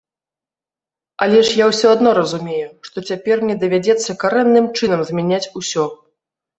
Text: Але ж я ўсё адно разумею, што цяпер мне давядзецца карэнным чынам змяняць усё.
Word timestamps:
Але 1.25 1.39
ж 1.49 1.59
я 1.59 1.65
ўсё 1.73 1.87
адно 1.99 2.09
разумею, 2.19 2.69
што 2.89 2.97
цяпер 3.13 3.35
мне 3.47 3.55
давядзецца 3.67 4.19
карэнным 4.27 4.65
чынам 4.77 5.09
змяняць 5.15 5.45
усё. 5.63 5.83